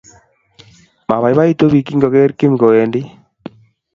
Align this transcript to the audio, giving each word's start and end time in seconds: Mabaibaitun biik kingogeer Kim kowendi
Mabaibaitun 1.11 1.71
biik 1.73 1.85
kingogeer 1.91 2.35
Kim 2.39 2.53
kowendi 2.63 3.01